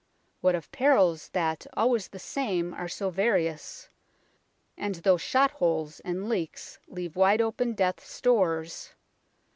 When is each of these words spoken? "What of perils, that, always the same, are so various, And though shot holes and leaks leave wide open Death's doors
"What 0.41 0.55
of 0.55 0.71
perils, 0.71 1.29
that, 1.29 1.67
always 1.77 2.07
the 2.07 2.17
same, 2.17 2.73
are 2.73 2.87
so 2.87 3.11
various, 3.11 3.89
And 4.75 4.95
though 4.95 5.17
shot 5.17 5.51
holes 5.51 5.99
and 5.99 6.27
leaks 6.27 6.79
leave 6.87 7.15
wide 7.15 7.39
open 7.39 7.73
Death's 7.75 8.19
doors 8.19 8.95